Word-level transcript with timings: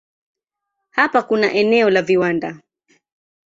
Hapa 0.89 1.23
kuna 1.23 1.51
eneo 1.53 1.89
la 1.89 2.01
viwanda. 2.01 2.59